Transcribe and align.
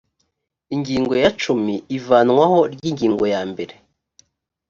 ingingo 0.75 1.13
ya 1.23 1.29
cumi 1.41 1.73
ivanwaho 1.97 2.57
ry 2.73 2.83
ingingo 2.91 3.23
ya 3.33 3.41
mbere 3.51 3.73